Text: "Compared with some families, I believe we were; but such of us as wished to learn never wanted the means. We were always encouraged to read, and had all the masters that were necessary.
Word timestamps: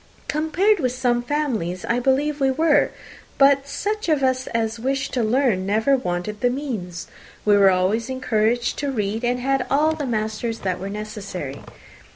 "Compared 0.27 0.79
with 0.79 0.93
some 0.93 1.21
families, 1.21 1.85
I 1.85 1.99
believe 1.99 2.39
we 2.41 2.49
were; 2.49 2.89
but 3.37 3.67
such 3.67 4.09
of 4.09 4.23
us 4.23 4.47
as 4.47 4.79
wished 4.79 5.13
to 5.13 5.21
learn 5.21 5.63
never 5.67 5.95
wanted 5.95 6.41
the 6.41 6.49
means. 6.49 7.05
We 7.45 7.55
were 7.55 7.69
always 7.69 8.09
encouraged 8.09 8.79
to 8.79 8.91
read, 8.91 9.23
and 9.23 9.39
had 9.39 9.67
all 9.69 9.93
the 9.93 10.07
masters 10.07 10.61
that 10.61 10.79
were 10.79 10.89
necessary. 10.89 11.61